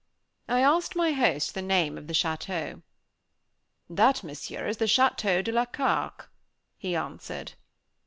I 0.49 0.61
asked 0.61 0.95
my 0.95 1.11
host 1.11 1.53
the 1.53 1.61
name 1.61 1.95
of 1.95 2.07
the 2.07 2.13
château. 2.15 2.81
"That, 3.87 4.23
Monsieur, 4.23 4.65
is 4.65 4.77
the 4.77 4.85
Château 4.85 5.43
de 5.43 5.51
la 5.51 5.65
Carque," 5.65 6.27
he 6.75 6.95
answered. 6.95 7.51